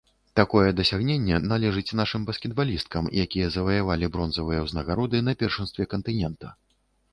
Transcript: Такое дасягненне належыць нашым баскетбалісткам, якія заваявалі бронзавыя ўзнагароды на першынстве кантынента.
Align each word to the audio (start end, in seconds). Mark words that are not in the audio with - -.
Такое 0.39 0.69
дасягненне 0.77 1.37
належыць 1.51 1.95
нашым 1.99 2.21
баскетбалісткам, 2.29 3.11
якія 3.25 3.51
заваявалі 3.57 4.11
бронзавыя 4.17 4.65
ўзнагароды 4.67 5.23
на 5.29 5.39
першынстве 5.45 5.91
кантынента. 5.95 6.47